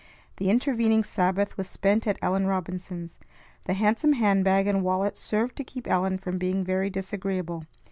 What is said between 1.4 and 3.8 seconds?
was spent at Ellen Robinson's. The